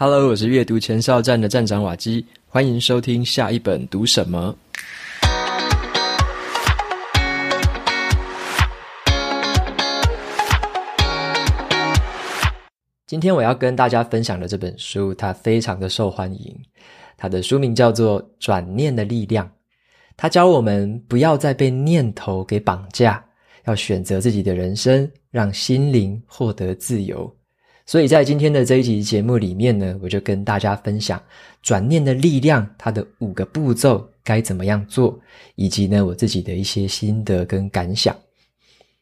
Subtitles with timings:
[0.00, 4.56] Hello，我是阅读前哨站的站长瓦基，欢迎收听下一本读什么。
[13.08, 16.56] 今天我要跟大家分享的这本书，它非常的受欢迎。
[17.16, 19.44] 它的书名叫做《转念的力量》，
[20.16, 23.20] 它教我们不要再被念头给绑架，
[23.64, 27.37] 要选择自己的人生，让心灵获得自由。
[27.88, 31.18] 所以在今天的这一集节目里面呢，我就跟大家分享
[31.62, 35.18] 转念的力量，它的五个步骤该怎么样做，
[35.54, 38.14] 以及呢我自己的一些心得跟感想。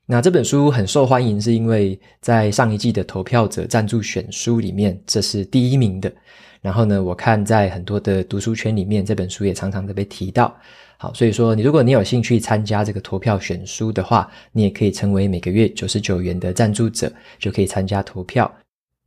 [0.07, 6.13] 那这本书很受欢迎，是因为在上一季的投票者赞助选书里面，这是第一名的。
[6.61, 10.57] 然后呢，我看在很多的读书圈里面，这本书也常常的被提到。
[10.97, 18.49] 好，所以说你如果你有兴趣参加这个投票选书的话，你也可以成为每个月九十九元的赞助者，就可以参加投票。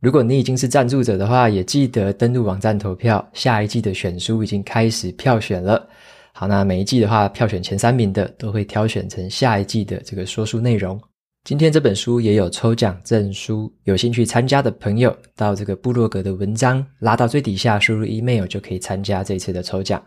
[0.00, 3.22] 如果你已经是赞助者的话，也记得登录网站投票。
[3.34, 5.86] 下一季的选书已经开始票选了。
[6.32, 10.98] 好，那每一季的话，票选前三名的都会挑选成下一季的这个说书内容。
[11.44, 20.02] 今天这本书也有抽奖证书，有兴趣参加的朋友，到这个部落格的文章拉到最底下，输入 email 就可以参加这次的抽奖。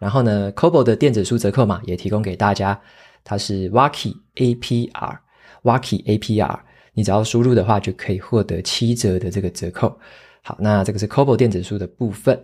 [0.00, 2.80] 然后呢，Kobo 的电子书折扣码也提供给大家，
[3.22, 6.58] 它是 Waki APR，Waki APR。
[6.96, 9.94] 你只要输入的话，就可以获得七折的这个折扣。
[10.40, 12.40] 好，那这个是 Kobo 电子书的部分。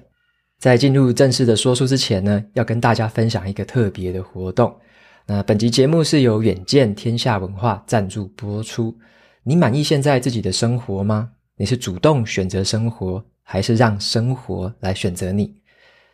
[0.58, 4.76] 在进入正式的说书之前呢，要跟大家分享一个特别的活动。
[5.24, 8.94] 那本集节目是由远见天下文化赞助播出。
[9.42, 11.30] 你满意现在自己的生活吗？
[11.56, 15.54] 你是主动选择生活，还是让生活来选择你？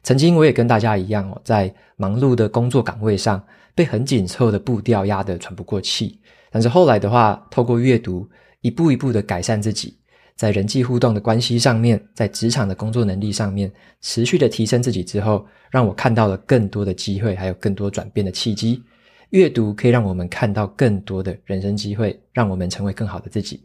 [0.05, 6.21] 曾经我也跟大家一样哦，在忙碌的工作岗位上，被很紧凑的步调压得喘不过气。
[6.51, 8.29] 但是后来的话，透过阅读，
[8.61, 9.97] 一步一步的改善自己，
[10.37, 18.83] 在人际互动的关系上面，在职场的工作能力上面，持续的提升自己之后，让我看到了更多的机会，还有更多转变的契机。
[19.31, 23.61] 阅读可以让我们看到更多的人生机会，让我们成为更好的自己。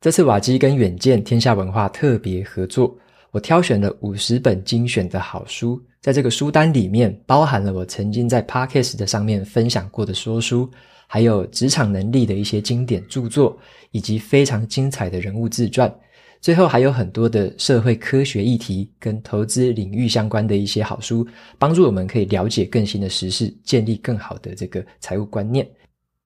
[0.00, 2.96] 这次瓦基跟远见天下文化特别合作，
[3.32, 10.70] 我挑选了五十本精选的好书，在这个书单里面，包含了我曾经在 Podcast 的上面分享过的说书。
[11.12, 13.54] 还有职场能力的一些经典著作，
[13.90, 15.94] 以及非常精彩的人物自传，
[16.40, 21.26] 最后还有很多的社会科学议题跟投资领域相关的一些好书，
[21.58, 25.68] 帮助我们可以了解更新的时事，建立更好的这个财务观念。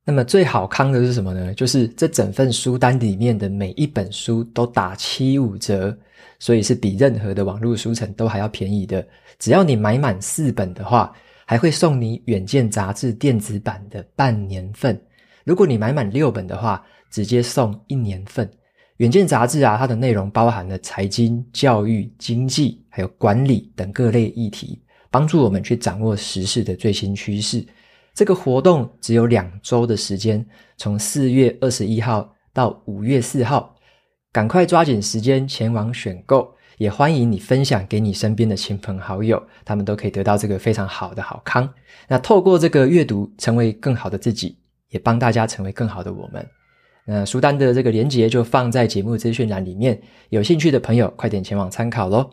[0.05, 1.53] 那么最好康的是什么呢？
[1.55, 5.99] 就是这整份书单里面的每一本书都打七五折，
[6.39, 9.05] 所以是比任何的网络书城都还要便宜的。
[9.41, 11.13] 只要你买满四本的话。
[11.47, 15.01] 还会送你《远见》杂志电子版的半年份，
[15.45, 18.45] 如果你买满六本的话，直接送一年份。
[18.97, 27.65] 《远见》杂志啊，它的内容包含了财经、教育、经济，还有管理等各类议题，帮助我们去掌握时事的最新趋势。
[28.13, 30.45] 这个活动只有两周的时间，
[30.77, 33.77] 从四月二十一号到五月四号，
[34.33, 36.56] 赶快抓紧时间前往选购。
[36.79, 41.69] 也欢迎你分享给你身边的亲朋好友，他们都可以得到这个非常好的好康。
[42.09, 44.59] 那透过这个阅读，成为更好的自己，
[44.91, 46.47] 也帮大家成为更好的我们。
[47.07, 50.01] 那书单的这个连结就放在节目资讯栏里面，
[50.31, 52.29] 有兴趣的朋友快点前往参考喽。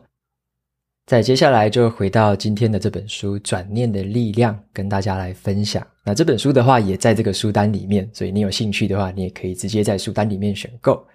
[1.05, 5.85] 再接下来就回到今天的这本书《转念的力量》，跟大家来分享。
[6.05, 11.05] 那这本书的话也在这个书单里面，所以你有兴趣的话，你也可以直接在书单里面选购。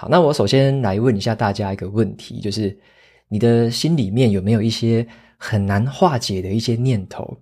[0.00, 2.78] 好，那我首先来问一下大家一个问题，就是
[3.26, 5.04] 你的心里面有没有一些
[5.36, 7.36] 很难化解的一些念头？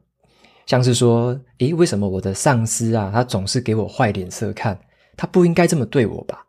[0.65, 4.79] 像是说，诶，为什么我的上司啊，他总是给我坏脸色看？
[5.19, 6.47] 他不应该这么对我吧？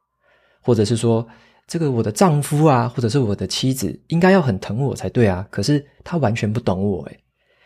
[0.61, 1.27] 或者是说，
[1.67, 7.19] 这个我的丈夫啊，或者是我的妻子，应该要很疼我才对啊，可是他完全不懂我诶。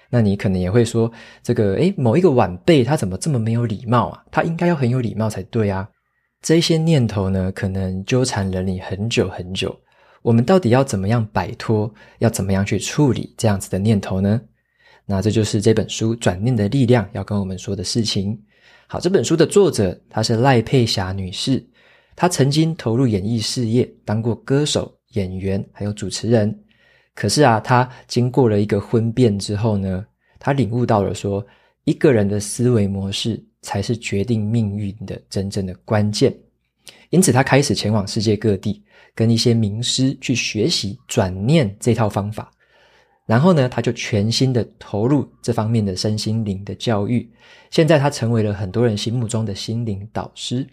[0.09, 1.11] 那你可能也会说，
[1.43, 4.23] 这个诶，某一个晚辈他怎么这么没有礼貌啊？
[4.31, 5.87] 他应该要很有礼貌才对啊。
[6.41, 9.79] 这些念头呢，可能纠缠了你很久很久。
[10.23, 11.93] 我们到底要怎么样摆脱？
[12.17, 14.41] 要怎么样去处理这样子的念头呢？
[15.05, 18.39] 那这就是这本书《转念的力量》要跟我们说的事情。
[18.87, 21.63] 好，这本书的作者她是赖佩霞女士，
[22.15, 26.59] 她曾经投入演艺事业，当过歌手、演员，还有主持人。
[27.13, 30.03] 可是啊，她经过了一个婚变之后呢，
[30.39, 31.45] 她领悟到了说，
[31.83, 33.45] 一个人的思维模式。
[33.63, 36.35] 才是决定命运的真正的关键。
[37.11, 42.51] 因此，他开始前往世界各地，跟一些名师去学习转念这套方法。
[43.27, 47.29] 然后呢，他就全心的投入这方面的身心灵的教育。
[47.69, 50.67] 现在，他成为了很多人心目中的心灵导师。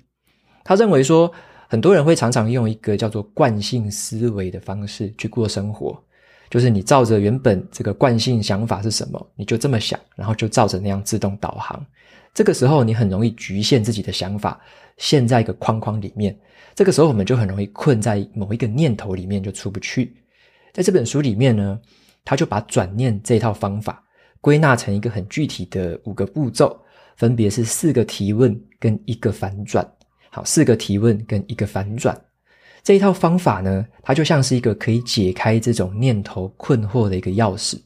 [0.65, 1.31] 他认为说，
[1.69, 6.03] 很多人会常常用一个叫做惯性思维的方式去过生活，
[6.51, 11.85] 就是你照着原本这个惯性想法是什么，你就这么想，然后就照着那样自动导航。
[12.35, 14.61] 这个时候，你很容易局限自己的想法，
[14.97, 16.39] 陷在一个框框里面。
[16.75, 20.15] 这个时候，我们就很容易困在某一个念头里面，就出不去。
[20.73, 21.81] 在这本书里面呢，
[22.25, 24.01] 他就把转念这套方法
[24.41, 26.81] 归纳成一个很具体的五个步骤，
[27.17, 29.85] 分别是四个提问跟一个反转。
[30.31, 32.17] 好，四个提问跟一个反转。
[32.85, 37.77] 这一套方法呢，它就像是一个可以解开这种念头困惑的一个钥匙。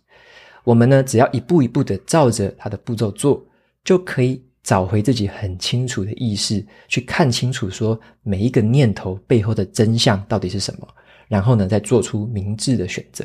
[0.65, 3.43] 我们呢，只要一步一步的照着它的步骤做。
[3.84, 10.87] 就可以找回自己很清楚的意识，去看清楚说每一个念头背后的真相到底是什么，
[11.29, 13.25] 然后呢，再做出明智的选择。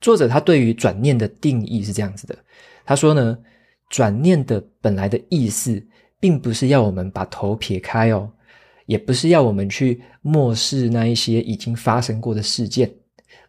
[0.00, 2.38] 作者他对于转念的定义是这样子的，
[2.84, 3.36] 他说呢，
[3.90, 5.84] 转念的本来的意思，
[6.20, 8.30] 并不是要我们把头撇开哦，
[8.86, 12.88] 也不是要我们去漠视那一些已经发生过的事件，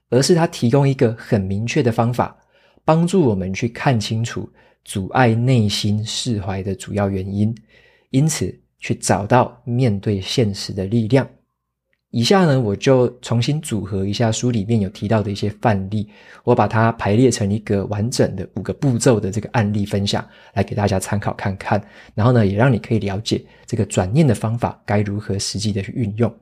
[0.10, 2.36] 而是他提供一个很明确的方法，
[2.84, 4.52] 帮助我们去看清楚。
[4.90, 7.56] 阻碍内心释怀的主要原因，
[8.10, 11.30] 因此去找到面对现实的力量。
[12.10, 16.10] 以下呢，我就重新组合一下书里面有提到的一些范例，
[16.44, 21.80] 我把它排列成一个完整的五个步骤的这个案例分享，来给大家参考看看。
[22.16, 26.36] 然后呢，也让你可以了解这个转念的方法该如何实际的去运用。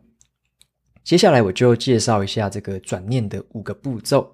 [1.04, 4.26] 接下来我就介绍一下这个转念的五个步骤，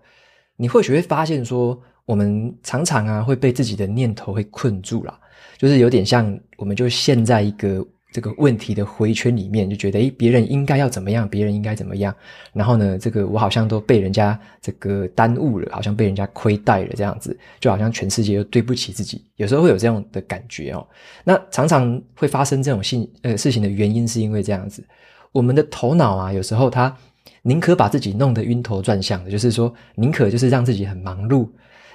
[0.55, 5.19] 你或许会发现说，我们常常啊会被自己的念头会困住了，
[5.57, 12.13] 就是有点像我们就陷在一个这个问题的回圈里面，就觉得诶，别人应该要怎么样，别人应该怎么样，
[12.51, 20.85] 然后呢，这个我好像都被人家这个耽误了，好像被人家亏待了这样子，就好像全世界都对不起自己，有时候会有这样的感觉哦。
[21.23, 24.83] 那常常会发生这种性呃事情的原因是因为这样子，
[25.31, 26.95] 我们的头脑啊，有时候它
[27.41, 31.47] 宁可把自己弄得晕头转向的，就是说宁可就是让自己很忙碌。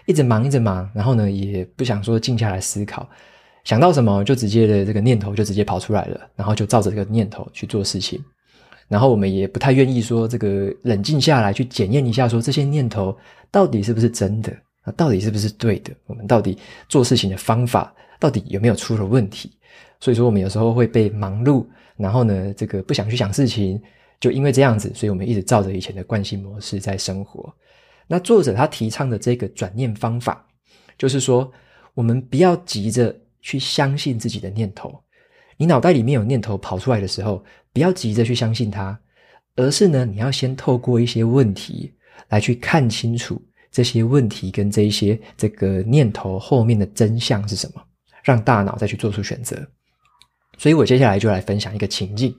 [0.09, 3.07] 一直忙，一直忙，然后呢，也不想说静下来思考，
[3.63, 8.19] 想到什么就直接的这个念头就直接跑出来了，然后就照着这个念头去做事情。
[8.89, 13.15] 然后我们也不太愿意说这个冷静下来去检验一下，说这些念头
[13.51, 14.51] 到底是不是真的，
[14.81, 15.93] 啊，到底是不是对的？
[16.07, 16.57] 我们到底
[16.89, 19.53] 做事情的方法到底有没有出了问题？
[20.01, 21.67] 所以说，我们有时候会被忙碌，
[21.99, 23.79] 然后呢，这个不想去想事情，
[24.19, 27.53] 就因为这样子，所以我们一直照着以前的惯性模式在生活。
[28.11, 30.45] 那作者他提倡的这个转念方法，
[30.97, 31.53] 就是说，
[31.93, 34.99] 我们不要急着去相信自己的念头。
[35.59, 38.99] 你脑袋里面有念头跑出来的时候，不要急着去相信它，
[39.57, 41.93] 而是呢，你要先透过一些问题
[42.29, 43.41] 来去看清楚
[43.71, 47.83] 这些问题跟这一些这个念头后面的真相是什么，
[48.25, 49.57] 让大脑再去做出选择。
[50.57, 52.35] 所以我接下来就来分享一个情境，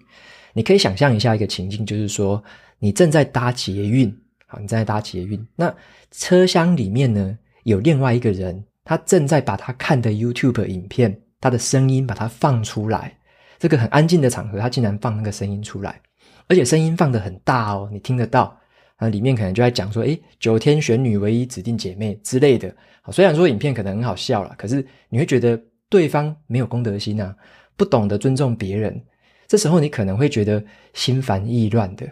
[0.54, 2.44] 你可以想象一下一个情境，就是说，
[2.80, 4.12] 你正在搭捷运。
[4.52, 5.72] 好，你正在搭捷运，那
[6.10, 13.16] 车厢里面呢，有另外一个人，他正在把他看的 YouTube 影片，他的声音把它放出来。
[13.60, 16.02] 这个很安静的场合，他竟然放那个声音出来，
[16.48, 18.58] 而且声音放得很大哦，你听得到。
[18.96, 22.76] 啊，里面可能就在讲说，诶，九天玄女唯一指定姐妹之类的。
[23.02, 25.58] 好，虽然说影片可能很好笑啦，可是你会觉得
[25.88, 27.34] 对方没有公德心啊，
[27.78, 29.02] 不懂得尊重别人。
[29.48, 30.62] 这时候你可能会觉得
[30.94, 32.06] 心烦意乱的。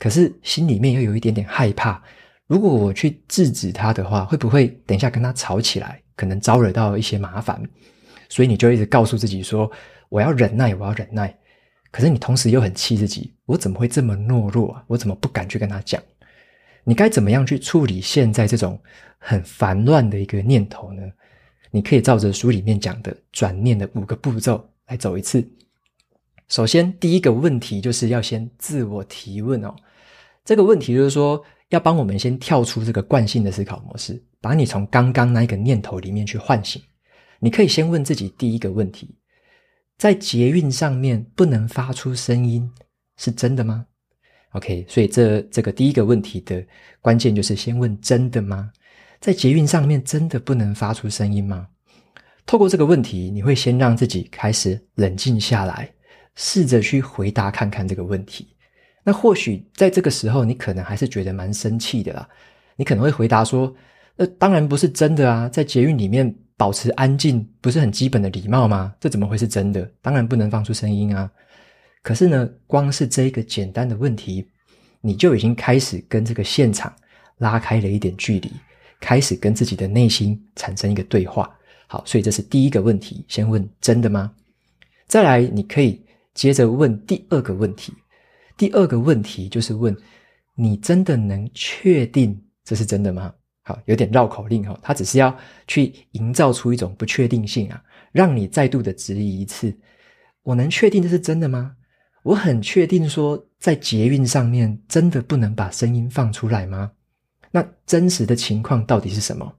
[0.00, 2.02] 可是心里面又有一点点害怕，
[2.46, 7.62] 如果我去制止他的话，会不会等一下跟他吵起来，可能招惹到一些麻烦？
[8.30, 9.70] 所以你就一直告诉自己说
[10.08, 11.36] ：“我要忍耐，我要忍耐。”
[11.92, 14.82] 可是你同时又很气自己：“我怎么会这么懦弱啊？
[14.86, 16.02] 我怎么不敢去跟他讲？”
[16.82, 18.80] 你该怎么样去处理现在这种
[19.18, 21.02] 很烦乱的一个念头呢？
[21.70, 25.46] 你可以照着书里面讲的转念的五个步骤来走一次。
[26.48, 29.74] 首先，第一个问题就是要先自我提问哦。
[30.44, 36.82] 这个问题就是说，要帮我们先跳出这个惯性的思考模式，把你从刚刚那一个念头里面去唤醒。
[37.38, 39.16] 你可以先问自己第一个问题：
[39.96, 42.70] 在捷运上面不能发出声音，
[43.16, 43.86] 是真的吗
[44.52, 46.64] ？OK，所以这这个第一个问题的
[47.00, 48.70] 关键就是先问真的吗？
[49.20, 51.68] 在捷运上面真的不能发出声音吗？
[52.46, 55.92] 透过这个问题，你会先让自己开始冷静下来，
[56.34, 58.56] 试着去回答看看这个问题。
[59.02, 62.28] 那或许在这个时候，你可能还是觉得蛮生气的啦。
[62.76, 63.74] 你可能会回答说
[64.16, 68.94] ：“那当然不是真的啊，在捷运里面保持安静不是很基本的礼貌吗？
[69.00, 69.90] 这怎么会是真的？
[70.02, 71.30] 当然不能放出声音啊。”
[72.02, 74.46] 可是呢，光是这一个简单的问题，
[75.00, 76.94] 你就已经开始跟这个现场
[77.38, 78.50] 拉开了一点距离，
[79.00, 81.50] 开始跟自己的内心产生一个对话。
[81.86, 84.32] 好，所以这是第一个问题，先问真的吗？
[85.06, 86.02] 再来，你可以
[86.32, 87.92] 接着问第二个问题。
[88.60, 89.96] 第二个问题就是问
[90.54, 93.32] 你真的能确定这是真的吗？
[93.62, 95.34] 好，有点绕口令哈，他只是要
[95.66, 99.74] 去营造出一种不确定性啊，让你再度的质疑一次。
[100.42, 101.74] 我能确定这是真的吗？
[102.22, 106.92] 我很确定说，在捷运上面真的不能把声音放出来吗？
[107.50, 109.50] 那真实的情况到底是什么？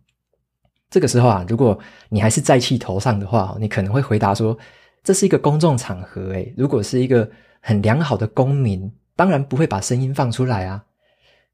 [0.92, 1.76] 这个时候啊，如果
[2.08, 4.56] 你还是在气头上的话，你可能会回答说
[5.02, 7.28] ：“这是一个公众场合，诶，如果是一个
[7.62, 10.84] 很良好的公民，当然不会把声音放出来啊。”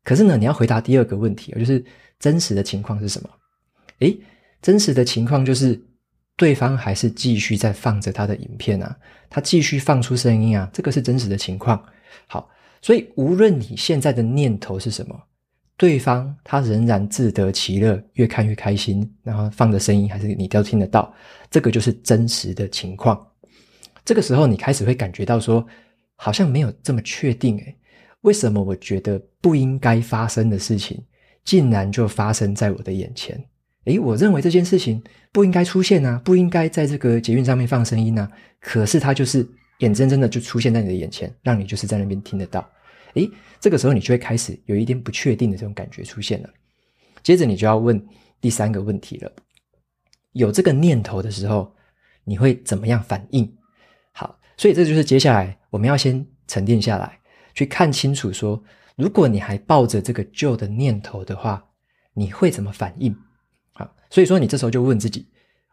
[0.03, 1.85] 可是呢，你要回答第二个问题，就是
[2.19, 3.29] 真实的情况是什么？
[3.99, 4.17] 诶，
[4.61, 5.79] 真实的情况就是。
[6.39, 8.95] 对方还是继续在放着他的影片啊，
[9.27, 11.83] 他继续放出声音啊，这个是真实的情况。
[12.27, 12.47] 好，
[12.79, 15.19] 所以无论你现在的念头是什么，
[15.77, 21.11] 对方他仍然自得其乐，越看越开心，然后放的声音还是你都听得到，
[21.49, 23.19] 这个就是真实的情况。
[24.05, 25.65] 这个时候你开始会感觉到说，
[26.17, 27.75] 好像没有这么确定诶，
[28.21, 31.01] 为什么我觉得不应该发生的事情，
[31.45, 33.41] 竟然就发生在我的眼前？
[33.85, 38.29] 诶，我认为这件事情不应该出现啊，不应该在这个捷运上面放声音啊。
[38.59, 39.47] 可是它就是
[39.79, 42.69] 眼睁睁的就出现在你的眼前，让你就是在那边听得到。
[43.13, 43.29] 诶，
[43.61, 46.49] 这个时候你就会开始有一点不确定的这种感觉出现了。
[47.23, 48.03] 接着你就要问
[48.41, 49.31] 第三个问题了：
[50.33, 51.73] 有这个念头的时候，
[52.25, 53.49] 你会怎么样反应？
[54.57, 57.19] 所以这就是接下来我们要先沉淀下来，
[57.53, 58.61] 去看清楚说，
[58.95, 61.63] 如果你还抱着这个旧的念头的话，
[62.13, 63.15] 你会怎么反应？
[63.73, 65.27] 啊，所以说你这时候就问自己：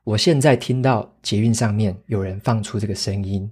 [0.04, 3.50] 我现在听到捷运上面有人放出这个声音，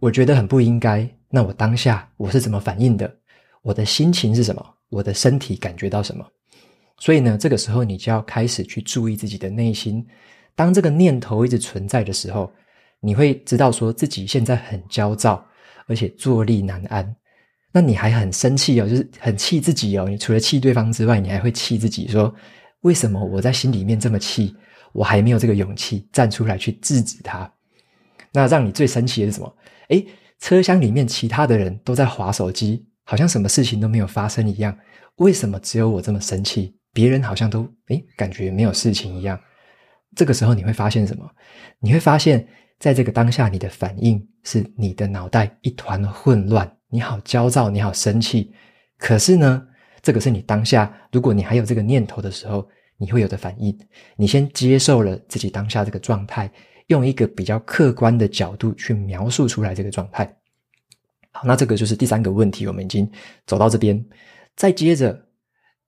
[0.00, 1.08] 我觉得很不应该。
[1.30, 3.10] 那我当下我是怎么反应的？
[3.62, 4.74] 我的心情是什么？
[4.88, 6.26] 我的身体感觉到什么？
[6.98, 10.04] 所以呢，这个时候你就要开始去注意自己的内心。
[10.54, 12.52] 当这个念头一直存在的时候，
[13.02, 15.44] 你会知道说自己现在很焦躁，
[15.86, 17.14] 而且坐立难安。
[17.72, 20.06] 那你还很生气哦，就是很气自己哦。
[20.08, 22.34] 你除了气对方之外，你还会气自己说。
[22.82, 24.54] 为什么我在心里面这么气？
[24.92, 27.50] 我还没有这个勇气站出来去制止他。
[28.32, 29.56] 那让你最生气的是什么？
[29.88, 30.06] 诶，
[30.38, 34.76] 车厢里面其他的人都在滑手机，好像什么事情都没有发生一样。
[35.16, 36.76] 为什么只有我这么生气？
[36.92, 39.40] 别人好像都诶，感觉没有事情一样。
[40.14, 41.24] 这个时候你会发现什么？
[41.78, 42.46] 你会发现
[42.82, 48.52] 在这个当下，你的反应是你的脑袋一团混乱，你好焦躁，你好生气。
[48.98, 49.64] 可是呢，
[50.02, 53.78] 这个是你当下，如果你还有这个念头的时候，你会有的反应。
[54.16, 56.50] 你先接受了自己当下这个状态，
[56.88, 60.36] 用一个比较客观的角度去描述出来这个状态。
[61.30, 63.08] 好，那这个就是第三个问题，我们已经
[63.46, 64.04] 走到这边。
[64.56, 65.24] 再接着，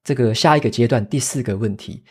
[0.05, 2.05] 这个下一个阶段，第四个问题，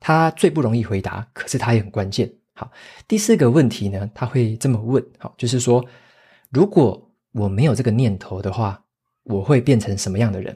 [0.00, 2.32] 它最不容易回答，可是它也很关键。
[2.60, 2.70] 好，
[3.08, 5.82] 第四个问题呢，他会这么问，好，就是说，
[6.50, 8.84] 如果我没有这个念头的话，
[9.22, 10.54] 我会变成什么样的人？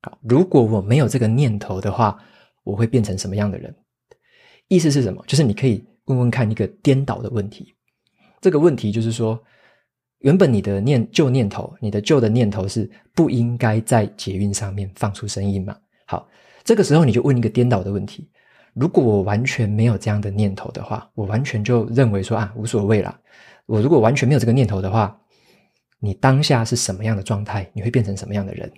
[0.00, 2.16] 好，如果我没有这个念头的话，
[2.62, 3.74] 我会变成什么样的人？
[4.68, 5.24] 意思是什么？
[5.26, 7.74] 就是你可以问问看一个颠倒的问题。
[8.40, 9.36] 这个问题就是说，
[10.20, 15.76] 原本你的念旧念头，你的旧的念头是不应该在捷运上面放出声音嘛？
[16.06, 16.28] 好，
[16.62, 18.30] 这个时候你就问一个颠倒的问题：
[18.80, 23.20] 如果我完全没有这样的念头的话，我完全就认为说啊，无所谓啦。
[23.66, 25.14] 我如果完全没有这个念头的话，
[25.98, 27.70] 你当下是什么样的状态？
[27.74, 28.72] 你会变成什么样的人？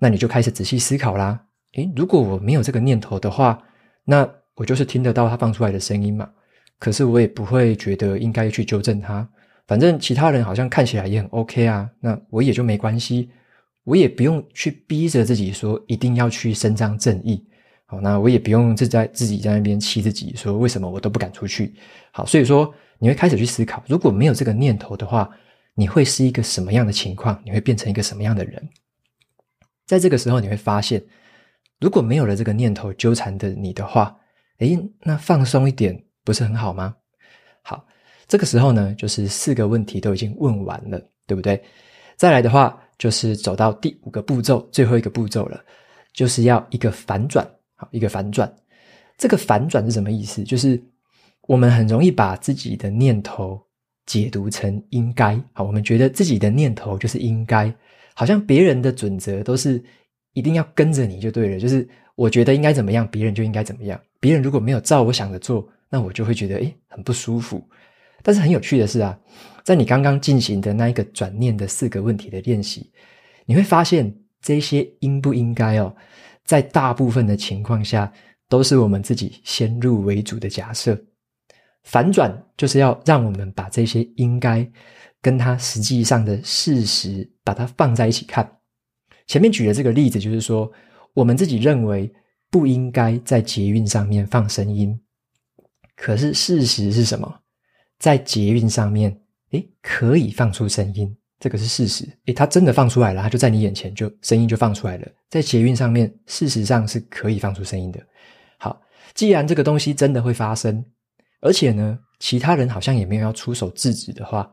[0.00, 1.40] 那你就开始仔细思考啦。
[1.74, 3.62] 诶，如果我没有这个念头的话，
[4.02, 6.28] 那我就是听得到他放出来的声音嘛。
[6.80, 9.28] 可是我也不会觉得应该去纠正他，
[9.68, 11.88] 反正其他人好像看起来也很 OK 啊。
[12.00, 13.30] 那我也就没关系，
[13.84, 17.46] 我也不用去逼着自己说一定要去伸张正义。
[17.90, 21.74] 好，那我也不用自在自己在那边气自己，说为什么我都不敢出去。
[22.12, 25.26] 好，所以说你会开始去思考，如果没有这个念头的话，
[25.72, 27.40] 你会是一个什么样的情况？
[27.46, 28.68] 你会变成一个什么样的人？
[29.86, 31.02] 在这个时候，你会发现，
[31.80, 34.14] 如果没有了这个念头纠缠的你的话，
[34.58, 36.94] 诶，那放松一点不是很好吗？
[37.62, 37.86] 好，
[38.26, 41.58] 这个时候呢，就是四个问题都已经问完了，对不对？
[42.16, 45.64] 再来的话，就是走到第五个步骤，最后一个步骤了，
[46.12, 48.52] 就是要一个反转，好，一个反转。
[49.16, 50.44] 这个反转是什么意思？
[50.44, 50.78] 就是
[51.46, 53.58] 我们很容易把自己的念头
[54.04, 57.72] 解读成应该，好，我们觉得自己的念头就是应该。
[58.14, 59.82] 好像别人的准则都是
[60.32, 64.00] 一定要跟着你就对了，就是我觉得应该怎么样，别人就应该怎么样。
[64.18, 67.62] 别人如果没有照我想的做，那我就会觉得诶很不舒服。
[68.22, 69.16] 但是很有趣的是啊，
[69.62, 72.90] 在你刚刚进行的那一个转念的四个问题的练习，
[73.46, 75.94] 你会发现这些应不应该哦，
[76.48, 78.10] 在大部分的情况下
[78.48, 80.98] 都是我们自己先入为主的假设。
[81.84, 84.66] 反转就是要让我们把这些应该
[85.20, 88.50] 跟它实际上的事实把它放在一起看。
[89.26, 90.72] 前面举的这个例子就是说，
[91.12, 92.10] 我们自己认为
[92.50, 94.98] 不应该在捷运上面放声音，
[95.96, 97.42] 可是事实是什么？
[97.98, 102.04] 在捷运上面，诶，可以放出声音，这个是事实。
[102.26, 105.08] 诶，它真的放出来了，它就在你眼前，就声音就放出来了。
[105.28, 108.00] 在捷运上面，事实上是可以放出声音的。
[108.58, 108.80] 好，
[109.14, 110.84] 既然这个东西真的会发生，
[111.40, 114.52] 而且呢，其他人好像也没有要出手制止的话，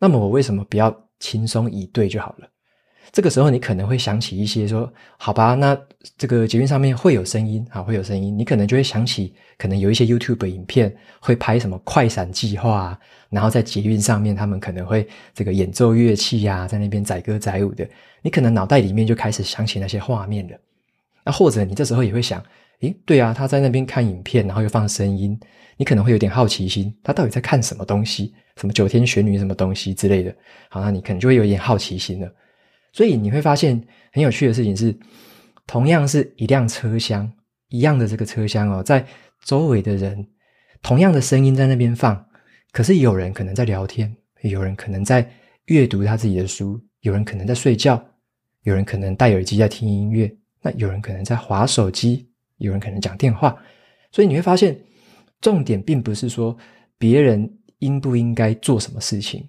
[0.00, 2.48] 那么我为什么不要轻松以对就好了？
[3.10, 5.76] 这个时候你可能会想起一些说，好吧，那
[6.16, 12.98] 这个捷运上面会有声音啊，会有声音，你可能就会想起，可能有一些 YouTube 影片会拍什么快闪计划，
[13.30, 17.88] 然后在捷运上面他们可能会这个演奏乐器呀，在那边载歌载舞的，
[18.22, 20.56] 你可能脑袋里面就开始想起那些画面了。
[21.24, 22.42] 那或者你这时候也会想，
[22.80, 25.38] 诶，对啊，他在那边看影片，然后又放声音，
[25.76, 28.34] 你可能会有点好奇心，他到底在看什么东西？
[28.56, 30.34] 什么九天玄女什么东西之类的？
[30.68, 32.30] 好，那你可能就会有一点好奇心了。
[32.98, 33.80] 所以你会发现
[34.12, 34.92] 很有趣的事情是，
[35.68, 37.32] 同样是一辆车厢，
[37.68, 39.06] 一样的这个车厢哦，在
[39.44, 40.26] 周围的人，
[40.82, 42.26] 同样的声音在那边放，
[42.72, 44.12] 可是有人可能在聊天，
[44.42, 45.30] 有人可能在
[45.66, 48.04] 阅读他自己的书，有人可能在睡觉，
[48.64, 53.56] 有人可能戴耳机在听音乐，那有人可能在划手机，有人可能讲电话。
[54.10, 54.76] 所以你会发现，
[55.40, 56.58] 重点并不是说
[56.98, 59.48] 别人应不应该做什么事情。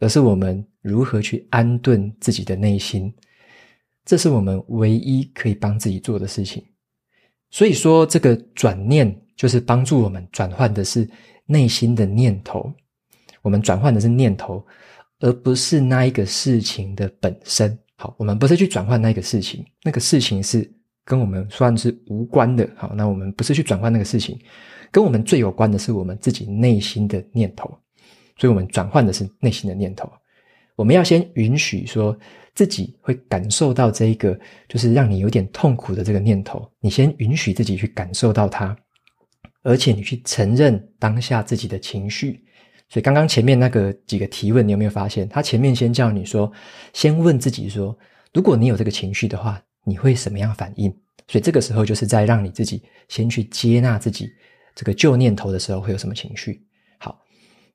[0.00, 3.12] 而是我们如何去安顿自己的内心，
[4.04, 6.64] 这是我们唯一可以帮自己做的事情。
[7.50, 11.08] 所以说，这个转念就是帮助我们转换的是
[11.46, 12.72] 内心的念头，
[13.42, 14.66] 我们转换的是念头，
[15.20, 17.78] 而不是那一个事情的本身。
[17.96, 20.70] 好，我们不是去转换那个事情，那个事情是
[21.04, 22.68] 跟我们算是无关的。
[22.76, 24.38] 好，那我们不是去转换那个事情，
[24.90, 27.66] 跟我们最有关的是我们自己内心的念头。
[28.36, 30.08] 所以，我们转换的是内心的念头。
[30.78, 32.16] 我们要先允许说
[32.54, 36.70] 自己会感受到这一个，就是让你有点痛苦的这个念头。
[36.78, 38.76] 你先允许自己去感受到它，
[39.64, 42.44] 而且你去承认当下自己的情绪。
[42.88, 45.28] 所以，刚刚前面那个几个提问，你有没有发现？
[45.28, 46.50] 他前面先叫你说，
[46.92, 47.98] 先问自己说，
[48.32, 50.88] 如果你有这个情绪的话，你会什么样反应？
[51.26, 54.30] 所以，这个时候就是在让你自己先去接纳自己
[54.76, 56.64] 这个旧念头的时候会有什么情绪。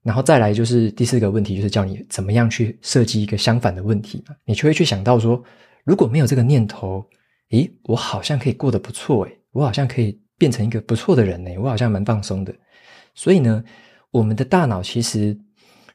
[0.03, 5.41] 然后再来就是第四个问题，就是叫你怎么样去设计一个相反的问题嘛，你就会去想到说，
[5.85, 7.05] 如果没有这个念头，
[7.51, 12.53] 诶，我好像可以过得不错诶，我好像可以变成一个不错的人诶，我好像蛮放松的。
[13.15, 13.63] 所以呢，
[14.11, 15.37] 我们的大脑其实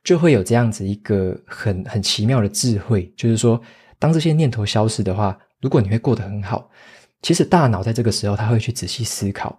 [0.03, 3.61] 就会有这样子一个很很奇妙的智慧，就是说，
[3.99, 6.71] 当这些念头消失的话，如果你会过得很好，
[7.21, 9.59] 其实大脑在这个时候他会去仔细思考，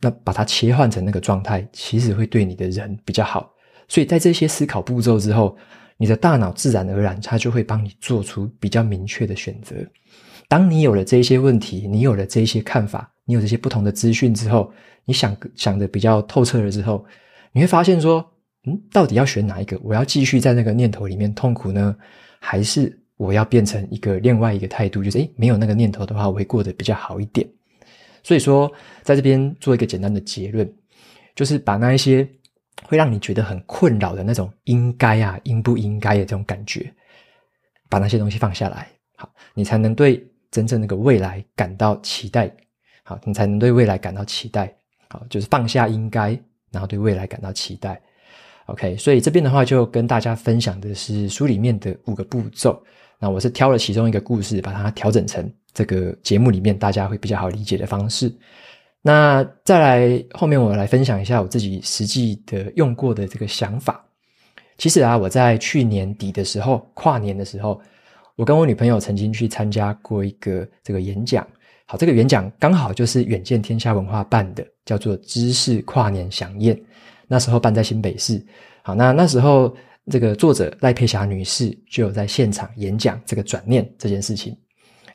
[0.00, 3.50] 那把它切换成那个状态，其实会对你的人比较好。
[3.88, 5.56] 所以在这些思考步骤之后，
[5.96, 9.74] 你的大脑自然而然，它就会帮你做出比较明确的选择。
[10.46, 14.70] 当你有了这些问题，你有了这些看法，你有这些不同的资讯之后，
[15.04, 17.04] 你想想的比较透彻了之后，
[17.50, 18.24] 你会发现说，
[18.64, 19.78] 嗯，到底要选哪一个？
[19.82, 21.96] 我要继续在那个念头里面痛苦呢，
[22.38, 27.48] 还是我要变成一个另外一个态度，就是诶，没有那个念头的话，我会过得比较好一点。
[28.22, 28.70] 所以说，
[29.02, 30.70] 在这边做一个简单的结论，
[31.34, 32.28] 就是把那一些。
[32.84, 36.92] 会让你觉得很困扰的那种应该啊，应不应该的这种感觉，
[37.88, 42.50] 把那些东西放下来，好，你才能对真正那个未来感到期待，
[43.02, 44.74] 好，你才能对未来感到期待，
[45.08, 46.38] 好，就是放下应该，
[46.70, 48.00] 然后对未来感到期待。
[48.66, 52.82] OK，所以这边的话就跟大家分享的是书里面的五个步骤，
[53.18, 58.30] 那我是挑了其中一个故事，把它调整成这个节目里面大家会比较好理解的方式。
[59.00, 64.04] 那再来后面，我来分享一下我自己实际的用过的这个想法。
[64.76, 67.80] 其实啊，我在去年底的时候，跨年的时候，
[68.36, 71.46] 我跟我女朋友曾经去参加过一个这个演讲。
[71.86, 76.78] 好，这个演讲刚好就是远见天下文化办的，叫做“知识跨年饗宴”。
[77.26, 78.44] 那时候办在新北市。
[78.82, 79.74] 好，那那时候
[80.10, 84.56] 这个作者赖佩霞女士就有在现场演讲这个转念这件事情。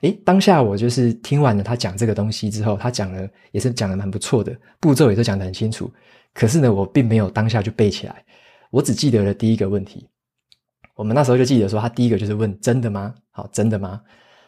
[0.03, 5.89] 诶，当下我就是听完了他讲这个东西之后，他讲了也是讲的蛮不错的，步骤也都讲得很清楚。
[6.33, 8.23] 可是呢，我并没有当下就背起来，
[8.69, 10.09] 我只记得了第一个问题。
[10.95, 14.01] 我们那时候就记得说，他第一个就是问“真的吗？”好，真的吗？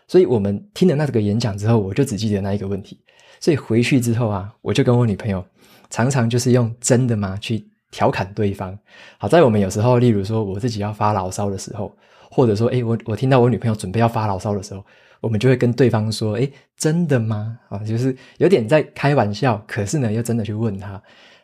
[0.08, 3.00] 所以我们听了那个演讲之后，我就只记得那一个问题。
[3.40, 5.44] 所以回去之后啊，我就跟我女朋友
[5.90, 8.78] 常常就是用“真的吗”去调侃对方。
[9.18, 11.96] 好在我们有时候，例如说我自己要发牢骚的时候，
[12.30, 14.84] 或者说，诶，我我听到我女朋友准备要发牢骚的时候。
[15.22, 17.58] 我们就会跟对方说：“诶，真的吗？
[17.70, 21.02] 啊，就是有点在开玩笑，可是呢，又真的去问他。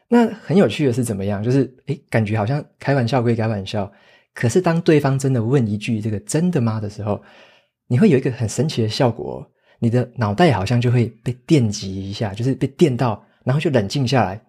[0.08, 1.42] 那很有趣的是怎么样？
[1.44, 3.92] 就是诶，感觉好像开玩笑归开玩笑，
[4.34, 7.22] 可是当对方真的问一句“这个真的吗”的时候，
[7.88, 9.46] 你会有一个很神奇的效果，
[9.80, 14.42] 你的脑袋好像就会被电击一下，就是被电到，然后就冷静下来。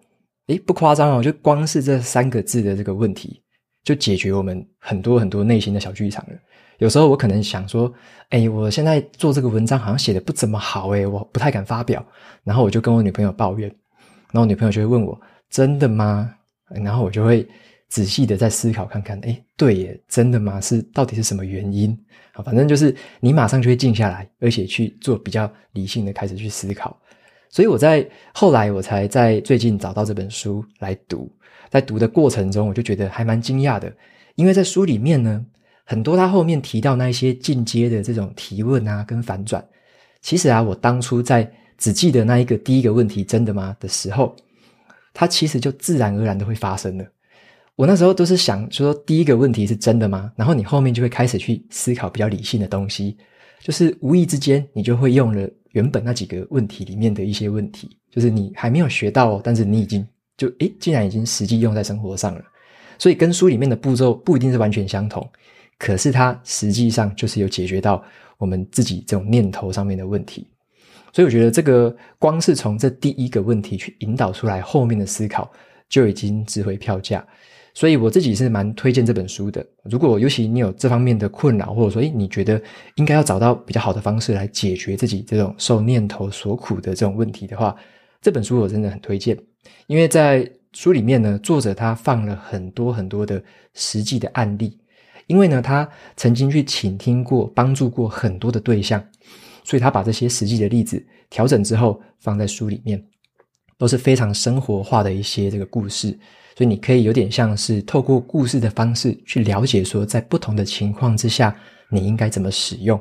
[0.47, 3.41] 诶，不夸张哦，就光是这三个字的这个问题，
[3.85, 6.37] 就解决我们很多很多内心的小剧场了。
[6.83, 7.91] 有时候我可能想说，
[8.31, 12.05] 诶，我现在做这个文章好像写的不怎么好，诶，我不太敢发表，
[12.43, 13.73] 然后我就跟我女朋友抱怨，
[14.31, 15.19] 然后女朋友就会问我
[15.49, 16.35] ：“真的吗？”
[16.83, 17.47] 然后我就会。
[17.89, 20.59] 仔细的再思考看看，诶，对耶，真的吗？
[20.59, 21.95] 是到底是什么原因？
[22.31, 26.99] 啊，反正就是你马上就会静下来，而且去做比较理性的开始去思考。
[27.51, 31.31] 所以我在后来我才在最近找到这本书来读，
[31.69, 33.95] 在读的过程中，我就觉得还蛮惊讶的，
[34.33, 35.45] 因为在书里面呢，
[35.83, 39.63] 很多他后面提到那一些进阶的这种提问啊，跟反转，
[40.21, 44.35] 其实啊，我当初在只记得那一个第一个问题“真的吗”的时候，
[45.13, 47.05] 它其实就自然而然的会发生了。
[47.75, 50.31] 我那时候都是想说，第一个问题是真的吗？
[50.35, 53.17] 然后你后面就会开始去思考比较理性的东西，
[53.61, 62.41] 就是无意之间你就会用了原本那几个问题里面的一些问题，就是你还没有学到，但是你已经就诶，竟然已经实际用在生活上了。
[62.99, 65.27] 所以跟书里面的步骤不一定是完全相同，
[65.77, 68.03] 可是它实际上就是有解决到
[68.37, 70.47] 我们自己这种念头上面的问题。
[71.11, 75.51] 所以我觉得这个光是从这第一个问题去引导出来后面的思考，
[75.87, 77.25] 就已经值回票价。
[77.75, 79.65] 所以我自己是蛮推荐这本书的。
[79.83, 82.61] 如果尤其你有这方面的困扰，或者说，诶，你觉得
[82.95, 87.75] 应该要找到比较好的方式来解决自己这种受念头所苦的这种问题的话，
[88.21, 89.35] 这本书我真的很推荐。
[89.87, 94.77] 因为在书里面呢，作者他放了很多很多的实际的案例，
[95.27, 99.03] 因为呢，他曾经去倾听过、帮助过很多的对象，
[99.63, 103.03] 所以他把这些实际的例子调整之后放在书里面，
[103.77, 106.17] 都是非常生活化的一些这个故事。
[106.55, 111.55] 所以你可以有点像是透过故事的方式去了解，说在不同的情况之下，
[111.89, 112.99] 你应该怎么使用。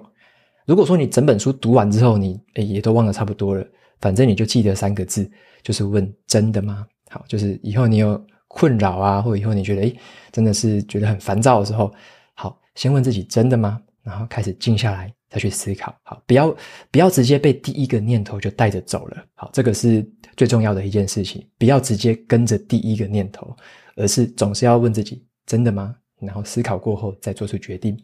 [0.65, 3.67] 如果说你整本书读完之后，你也都忘得差不多了，
[4.01, 5.31] 反正你就记得三个字，
[5.63, 6.87] 就是问真的吗？
[7.11, 9.97] 好，就是以后你有困扰啊，或者以后你觉得诶
[10.31, 11.93] 真的是觉得很烦躁的时候，
[12.35, 13.81] 好，先问自己真的吗？
[14.03, 15.13] 然后开始静下来。
[15.33, 16.55] 再去思考，好，不要
[16.91, 23.57] 不要直接被第一个念头就带着走了，好，这个是最重要的一件事情，不要直接跟着第一个念头，
[23.97, 25.97] 而是总是要问自己，真的吗？
[26.21, 27.99] 然后思考过后再做出决定。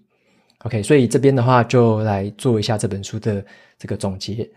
[0.60, 3.44] OK，所以这边的话就来做一下这本书的
[3.78, 4.50] 这个总结。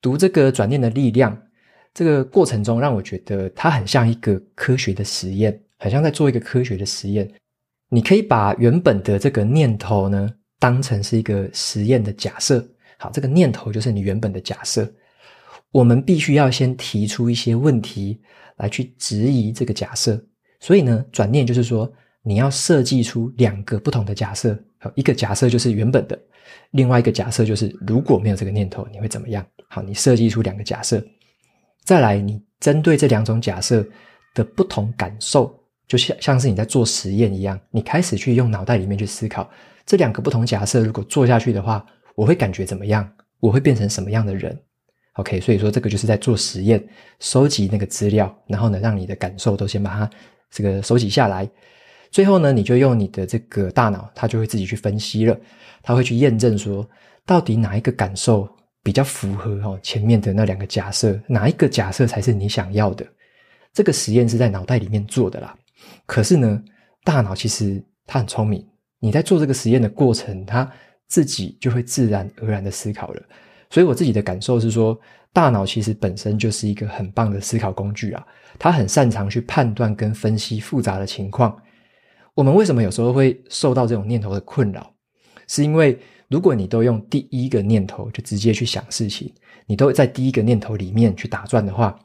[0.00, 1.38] 读这个转念的力量，
[1.96, 7.26] 这个过程中让我觉得它很像一个科学的实验，很像在做一个科学的实验。
[7.88, 12.62] 你可以把原本的这个念头呢，当成是一个实验的假设，
[12.98, 14.86] 好，这个念头就是你原本的假设。
[15.72, 18.20] 我们必须要先提出一些问题
[18.58, 20.22] 来去质疑这个假设。
[20.60, 21.90] 所以呢，转念就是说，
[22.22, 24.54] 你要设计出两个不同的假设。
[24.80, 26.18] 好，一个假设就是原本的，
[26.72, 29.42] 另外一个假设就是如果没有这个念头，你会怎么样？
[29.70, 31.02] 好，你设计出两个假设，
[31.86, 33.86] 再来，你针对这两种假设
[34.34, 39.48] 的不同感受，就像像是你在做实验一样，你开始去用脑袋里面去思考。
[39.86, 43.08] 这两个不同假设，如果做下去的话，我会感觉怎么样？
[43.38, 44.58] 我会变成什么样的人
[45.12, 46.84] ？OK，所以说这个就是在做实验，
[47.20, 50.10] 收集那个资料，然后呢，让你的感受都先把它
[50.50, 51.48] 这个收集下来。
[52.10, 55.38] 最后呢，你就用你的这个大脑，它就会自己去分析了，
[55.84, 56.84] 它会去验证说，
[57.24, 58.48] 到底哪一个感受
[58.86, 63.04] 比较符合哦前面的那两个假设，哪一个假设才是你想要的？
[63.72, 65.58] 这个实验是在脑袋里面做的啦。
[66.06, 66.62] 可是呢，
[67.02, 68.64] 大脑其实它很聪明。
[69.00, 70.70] 你在做这个实验的过程，它
[71.08, 73.20] 自己就会自然而然的思考了。
[73.70, 74.96] 所以我自己的感受是说，
[75.32, 78.24] 大脑其实本身就是一个很棒的思考工具啊，
[78.56, 81.60] 它很擅长去判断跟分析复杂的情况。
[82.34, 84.94] 我们为什么有时候会受到这种念头的困扰？
[85.48, 89.32] 是因为如果你都用第一个念头就直接去想事情，
[89.66, 91.98] 你都在第一个念头里面去打转的话，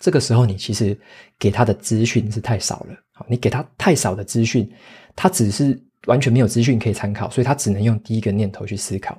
[0.00, 0.98] 这个时候你其实
[1.38, 2.94] 给他的资讯是太少了。
[3.12, 4.70] 好，你给他太少的资讯，
[5.16, 5.82] 他只是。
[6.08, 9.16] 完全没有资讯可以参考，所以他只能用第一个念头去思考。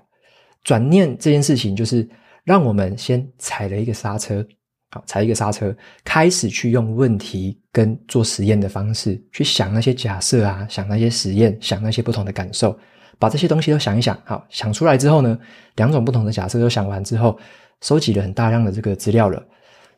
[0.66, 2.06] 转念这件事情，就是
[2.44, 4.46] 让我们先踩了一个刹车，
[4.92, 12.78] 好，踩一个刹车，开始去用问题跟做实验的方式去想那些假设啊，想那些实验，想那些不同的感受，
[13.24, 14.20] 把这些东西都想一想。
[14.26, 15.40] 好，想出来之后呢，
[15.78, 17.40] 两种不同的假设都想完之后，
[17.80, 19.42] 收集了很大量的这个资料了，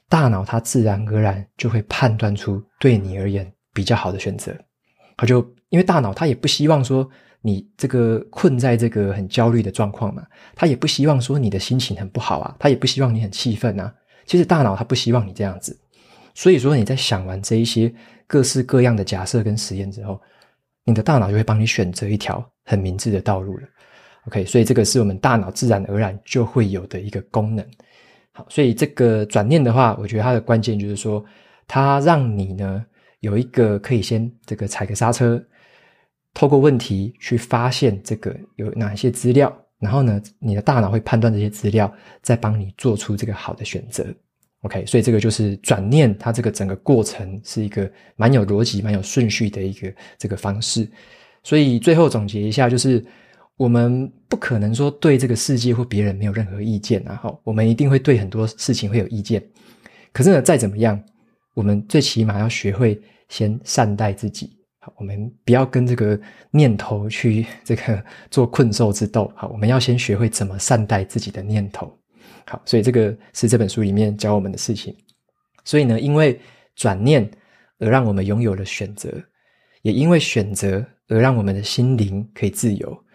[0.08, 4.56] 大脑它自然而然就会判断出对你而言比较好的选择。
[5.18, 7.10] 他就因为大脑，他也不希望说
[7.42, 10.22] 你这个困在这个很焦虑的状况嘛，
[10.56, 13.92] 他也不希望说你的心情很不好啊，他也不希望你很气愤啊。
[14.28, 15.76] 其实大脑他不希望你这样子，
[16.36, 17.92] 所以说你在想完这一些
[18.28, 20.22] 各式各样的假设跟实验之后，
[20.86, 23.68] 你的大脑就会帮你选择一条很明智的道路了。
[24.28, 27.66] OK，所以这个是我们大脑自然而然就会有的一个功能。
[28.32, 31.24] 好，所以这个转念的话，我觉得它的关键就是说，
[31.68, 32.86] 它让你呢
[33.20, 35.44] 有一个可以先这个踩个刹车，
[36.34, 44.06] 透过问题去发现这个有哪些资料，然后呢，你的大脑会判断这些资料，再帮你做出这个好的选择。
[44.66, 50.88] OK，所以这个就是转念，它这个整个过程是一个蛮有逻辑、蛮有顺序的一个这个方式。
[51.44, 53.04] 所以最后总结一下，就是。
[53.58, 59.42] 我们不可能说对这个世界或别人没有任何意见，然后我们一定会对很多事情会有意见。
[60.12, 61.02] 可是呢，再怎么样，
[61.54, 64.58] 我们最起码要学会先善待自己。
[64.80, 66.20] 好，我们不要跟这个
[66.52, 69.32] 念头去 这个做困兽之斗。
[69.38, 71.98] 好，我们要先学会怎么善待自己的念头。
[72.48, 74.96] 好，所以这个是这本书里面教我们的事情。
[75.64, 76.40] 所以呢，因为
[76.76, 77.30] 转念
[77.80, 79.12] 而让我们拥有了选择，
[79.82, 83.06] 也因为选择而让我们的心灵可以自由。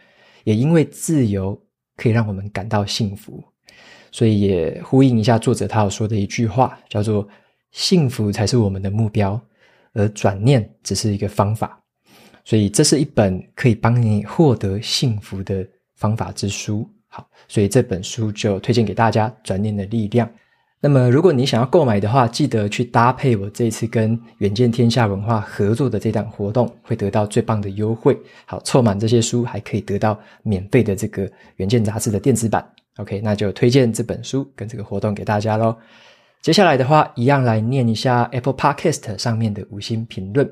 [0.44, 1.60] 也因为自由
[1.96, 3.44] 可以让我们感到幸福，
[4.10, 7.28] 所以也呼应一下作者他有说的一句话，叫做
[7.72, 9.40] “幸福才是我们的目标，
[9.92, 11.78] 而转念只是一个方法”。
[12.42, 15.64] 所以这是一本可以帮你获得幸福的
[15.94, 16.88] 方法之书。
[17.10, 20.26] 好，所以这本书就推荐给大家，《转念的力量》。
[20.82, 28.18] 那么，如果你想要购买的话，记得去搭配我这次跟远见天下文化合作的这档活动，会得到最棒的优惠。
[28.46, 32.66] 好，凑满这些书还可以得到免费的这个远见杂志的电子版。
[32.96, 35.76] OK，那就推荐这本书跟这个活动给大家喽。
[36.40, 40.50] 接下来的话，一样来念一下 Apple Podcast 上面的五星评论。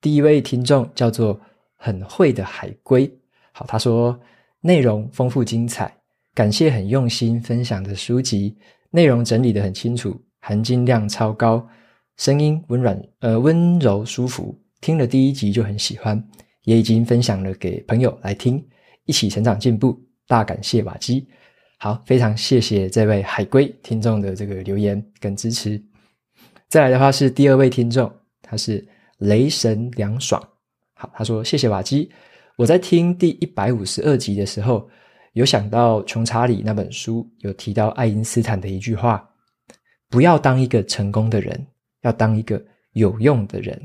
[0.00, 1.40] 第一位听众叫做
[1.76, 3.08] 很会的海龟，
[3.52, 4.18] 好，他说
[4.66, 5.96] 内容丰富精彩，
[6.34, 8.56] 感谢很用心分享的书籍。
[8.90, 11.64] 内容整理得很清楚，含金量超高，
[12.16, 16.20] 声音温软呃温柔舒服，听了第一集就很喜欢，
[16.64, 18.60] 也已经分享了给朋友来听，
[19.04, 21.28] 一起成长进步，大感谢瓦基，
[21.78, 25.80] 好，非常谢谢这位海龟听众的这个留言跟支持。
[26.68, 28.84] 再来的话是第二位听众，他是
[29.18, 30.42] 雷神凉爽，
[30.94, 32.10] 好，他说谢谢瓦基，
[32.56, 34.88] 我在听第一百五十二集的时候。
[35.36, 39.28] 有想到穷查理那本书有提到爱因斯坦的一句话
[40.08, 41.66] ：“不要当一个成功的人，
[42.00, 43.78] 要当一个有用的人。”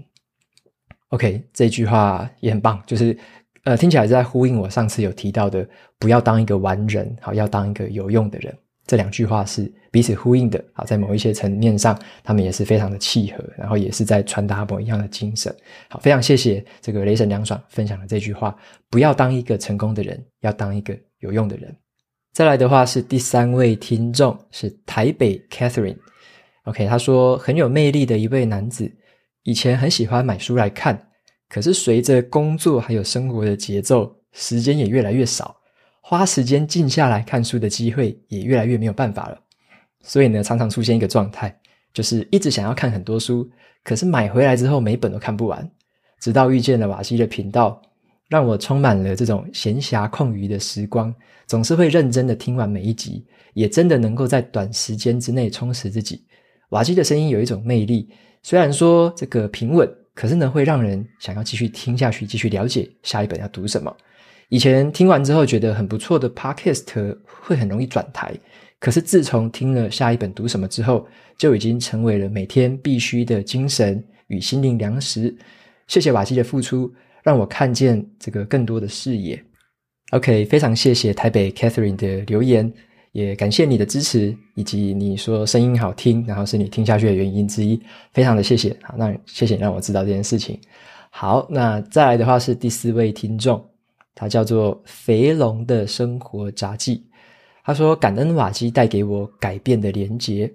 [1.12, 3.18] OK，这句话也很棒，就是
[3.66, 5.68] 呃，听起来是在呼应我上次有提到的
[6.00, 8.58] “不要当一个完人，好，要当一个有用的人”。
[8.88, 15.56] 这两句话是彼此呼应的，好，在某一些层面上，他们也是非常的契合，然后也是在传达某一样的精神。
[15.90, 18.56] 好，非常谢谢这个雷神凉爽分享的这句话
[18.90, 21.72] ：“不要当一个成功的人，要当一个。”有用的人，
[22.34, 25.96] 再来的话是第三位听众，是台北 Catherine。
[26.64, 28.92] OK，他说很有魅力的一位男子，
[29.44, 31.10] 以前很喜欢买书来看，
[31.48, 35.56] 可是随着工作还有生活的节奏，时间也越来越少，
[36.02, 39.40] 花时间静下来看书的机会也越来越没有办法了。
[40.04, 41.56] 所以呢，常常出现一个状态，
[41.94, 43.50] 就是一直想要看很多书，
[43.84, 45.70] 可是买回来之后每本都看不完，
[46.20, 47.82] 直到遇见了瓦基的频道。
[48.28, 51.14] 让我充满了这种闲暇空余的时光，
[51.48, 56.24] 总是会认真的听完每一集，也真的能够在短时间之内充实自己。
[56.70, 58.08] 瓦基的声音有一种魅力，
[58.42, 63.94] 虽然说这个平稳，可是呢会让人想要继续听下去，继续了解下一本要读什么。
[64.52, 68.34] 以前听完之后觉得很不错的 Podcast 会很容易转台，
[68.80, 75.34] 可是自从听了下一本读什么之后，就已经成为了每天必须的精神与心灵粮食。
[75.88, 76.94] 谢谢瓦基的付出。
[77.24, 79.42] 让我看见这个更多的视野。
[80.10, 82.70] OK，非常谢谢台北 Catherine 的留言，
[83.12, 87.80] 也感谢你的支持，以及你说声音好听，然后是你听下去的原因之一，
[88.12, 88.76] 非常的谢谢。
[88.82, 90.60] 好，那谢谢你让我知道这件事情。
[91.12, 93.64] 好，那再来的话是第四位听众，
[94.16, 97.06] 它叫做肥龙的生活杂记。
[97.64, 100.52] 他说：“感恩瓦基带给我改变的连结。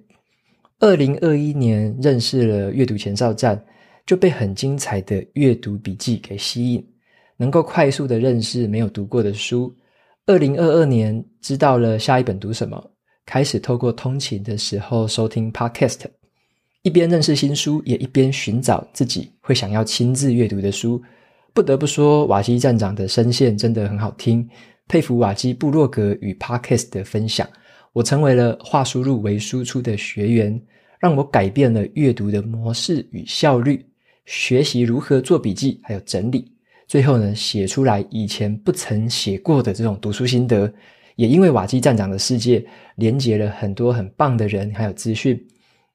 [0.80, 3.62] 二零二一年认识了阅读前哨站。”
[4.06, 6.88] 就被很精彩的阅读笔记给吸引，
[7.36, 9.74] 能够快速的认识没有读过的书。
[10.26, 12.80] 二零二二年知道了下一本读什么，
[13.24, 16.02] 开始透过通勤的时候收听 Podcast，
[16.82, 21.02] 一边认识新书，也一边寻找自己会想要亲自阅读的书。
[21.56, 24.46] 不得不说，瓦基站长的声线真的很好听，
[24.88, 27.48] 佩服瓦基部落格与 Podcast 的分享。
[27.94, 30.60] 我成为了化输入为输出的学员，
[31.00, 33.82] 让我改变了阅读的模式与效率。
[34.26, 36.46] 学习如何做笔记，还有整理，
[36.86, 40.70] 最后呢，写出来以前不曾写过的这种读书心得，
[41.14, 42.62] 也因为瓦基站长的世界，
[42.96, 45.42] 连接了很多很棒的人，还有资讯，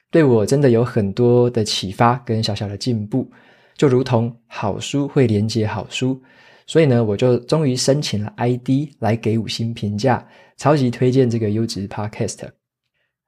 [0.09, 3.29] 对我真的有很多的启发跟小小的进步。
[3.81, 6.21] 就如同好书会连接好书，
[6.67, 10.23] 所以呢，我就终于申请了 ID 来给五星评价，
[10.55, 12.47] 超级推荐这个优质 Podcast。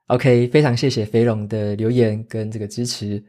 [0.06, 3.20] OK，非常谢谢肥龙的留言跟这个支持。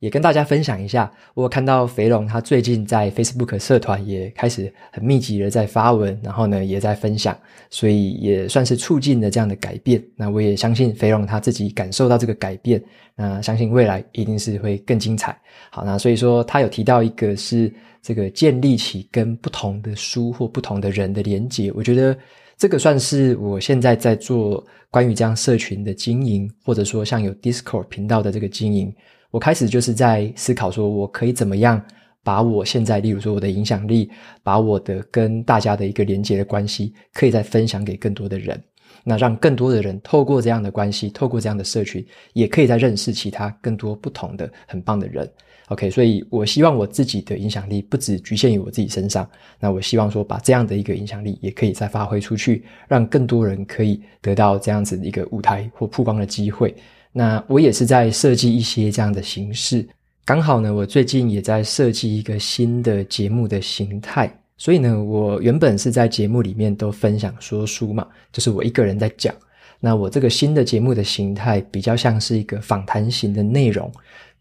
[0.00, 10.02] 也跟大家分享一下，我看到肥龙他最近在 Facebook 社团也开始很密集的在发文，然后呢也在分享，所以也算是促进了这样的改变。
[10.16, 12.82] 那我也相信肥龙他自己感受到这个改变，
[13.14, 15.38] 那相信未来一定是会更精彩。
[15.70, 22.16] 好，那所以说他有提到一个是这个建立起跟不同的书或不同的人的连结，我觉得
[22.56, 28.90] 这个算是我现在在做关于这样社群的经营，或者说像有 Discord 频道的这个经营。
[29.30, 31.80] 我开始就是在思考，说我可以怎么样
[32.22, 34.10] 把我现在，例如说我的影响力，
[34.42, 38.62] 把我的跟大家的一个连接的关系，可以再分享给更多的人，
[39.04, 45.30] 那让更多的人透过这样的关系，透过这样的社群，也可以再认识其他更多不同的很棒的人。
[45.68, 56.74] OK，所以我希望我自己的影响力不只局限于我自己身上，那我希望说把这样的一个影响力也可以再发挥出去，让更多人可以得到这样子的一个舞台或曝光的机会。
[57.12, 59.84] 那我也是在设计一些这样的形式，
[60.24, 69.34] 刚好呢，我最近也在设计一个新的节目的形态，所以呢，我原本是在节目里面都分享说书嘛，就是我一个人在讲。
[69.80, 73.90] 那我这个新的节目的形态比较像是一个访谈型的内容，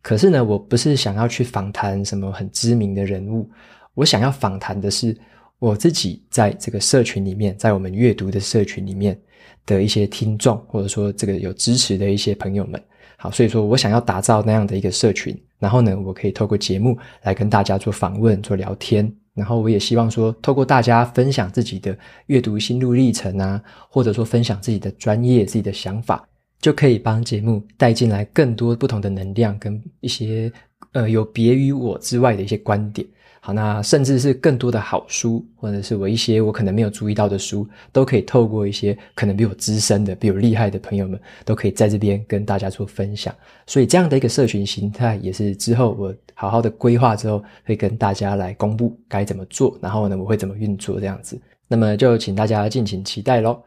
[0.03, 3.49] 可是呢，我不是想要去访谈什么很知名的人物，
[3.95, 5.17] 我想要访谈的是
[5.58, 9.19] 我自己在这个社群里面，在我们阅读的社群里面。
[9.65, 12.82] 的一些听众，或者说这个有支持的一些朋友们，
[13.17, 26.28] 好，所以说我想要打造那样的一个社群，然后呢，我可以透过节目来跟大家做访问、做聊天，然后我也希望说，透过大家分享自己的阅读心路历程啊，或者说分享自己的专业、自己的想法，
[26.62, 30.52] 就可以帮节目带进来更多不同的能量跟一些
[30.93, 33.08] 呃有别于我之外的一些观点。
[33.41, 43.34] 好，那甚至是更多的好书，或者是我一些我可能没有注意到的书，都可以透过一些可能比我资深的、比我厉害的朋友们，都可以在这边跟大家做分享。
[43.65, 51.39] 所以这样的一个社群形态，也是之后我好好的规划之后，会跟大家来公布该怎么做，然后呢，我会怎么运作这样子。
[51.65, 53.58] 那么就请大家敬请期待喽。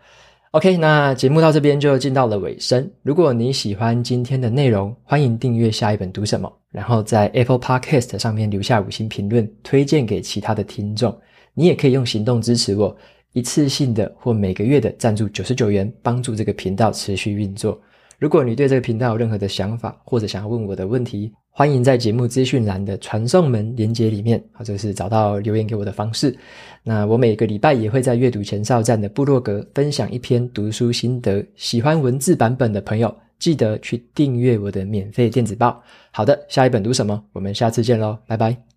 [0.53, 2.91] OK，那节目到这边就进到了尾声。
[3.03, 11.19] 如果你喜欢今天的内容，欢迎订阅下一本读什么，然后在 Apple Podcast 上面留下五星评论，推荐给其他的听众。
[11.55, 12.95] 你也可以用行动支持我，
[13.33, 17.81] 一次性的或每个月的赞助九十九元，帮助这个频道持续运作。
[18.23, 26.33] 如果你对这个频道有任何的想法，或者想要问我的问题，欢迎在节目资讯栏的传送门连接里面，或者是找到留言给我的方式。
[26.85, 31.45] 那我每个礼拜也会在阅读前哨站的部落格分享一篇读书心得。
[31.57, 35.83] 喜欢文字版本的朋友，记得去订阅我的免费电子报。
[36.13, 37.21] 好的，下一本读什么？
[37.33, 38.72] 我们下次见喽，拜拜。